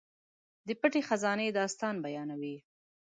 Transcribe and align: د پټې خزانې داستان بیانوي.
د 0.67 0.69
پټې 0.79 1.01
خزانې 1.07 1.47
داستان 1.59 1.95
بیانوي. 2.03 2.55